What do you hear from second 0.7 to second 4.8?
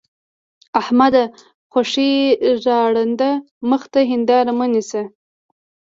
احمده! خوشې د ړانده مخ ته هېنداره مه